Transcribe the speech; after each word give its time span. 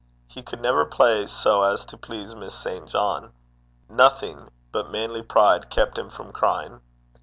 He 0.25 0.41
could 0.41 0.61
never 0.61 0.83
play 0.83 1.27
so 1.27 1.61
as 1.61 1.85
to 1.85 1.95
please 1.95 2.33
Miss 2.33 2.55
St. 2.55 2.87
John. 2.89 3.33
Nothing 3.87 4.49
but 4.71 4.89
manly 4.89 5.21
pride 5.21 5.69
kept 5.69 5.95
him 5.95 6.09
from 6.09 6.31
crying. 6.31 6.81